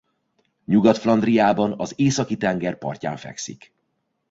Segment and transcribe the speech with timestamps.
[0.65, 3.73] Nyugat-Flandriában az Északi-tenger partján fekszik.